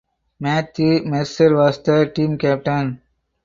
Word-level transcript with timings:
Matthew 0.39 1.03
Mercer 1.05 1.55
was 1.55 1.79
the 1.83 2.11
team 2.11 2.35
captain. 2.39 3.03